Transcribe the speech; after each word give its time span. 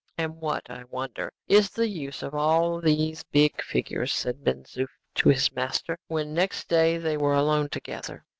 "And 0.17 0.37
what, 0.37 0.67
I 0.67 0.83
wonder, 0.85 1.31
is 1.47 1.69
the 1.69 1.87
use 1.87 2.23
of 2.23 2.33
all 2.33 2.81
these 2.81 3.21
big 3.21 3.61
figures?" 3.61 4.11
said 4.11 4.43
Ben 4.43 4.63
Zoof 4.63 4.87
to 5.13 5.29
his 5.29 5.53
master, 5.53 5.99
when 6.07 6.33
next 6.33 6.67
day 6.67 6.97
they 6.97 7.17
were 7.17 7.35
alone 7.35 7.69
together. 7.69 8.25